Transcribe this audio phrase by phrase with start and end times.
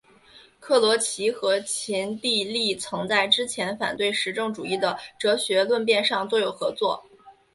[0.59, 7.05] 克罗齐和秦梯利曾在之前反对实证主义的哲学论辩上多有合作。